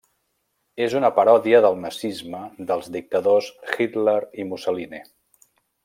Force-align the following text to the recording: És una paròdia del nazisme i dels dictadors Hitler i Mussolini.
És 0.85 0.95
una 0.99 1.11
paròdia 1.17 1.59
del 1.65 1.77
nazisme 1.83 2.39
i 2.63 2.67
dels 2.73 2.89
dictadors 2.97 3.51
Hitler 3.77 4.19
i 4.45 4.49
Mussolini. 4.55 5.05